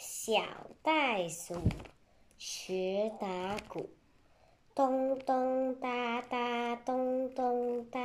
[0.00, 0.44] 小
[0.80, 1.56] 袋鼠
[2.38, 3.90] 学打鼓。
[4.72, 7.98] 咚咚哒哒咚咚哒。